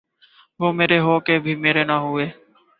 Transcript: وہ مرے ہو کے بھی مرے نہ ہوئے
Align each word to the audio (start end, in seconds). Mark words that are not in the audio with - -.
وہ 0.59 0.71
مرے 0.77 0.99
ہو 1.05 1.19
کے 1.25 1.35
بھی 1.43 1.53
مرے 1.63 1.83
نہ 1.83 1.97
ہوئے 2.05 2.25